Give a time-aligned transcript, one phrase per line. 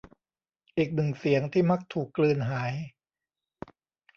[0.77, 2.73] อีกหนึ่งเสียง ที่มักถูกกลืนหาย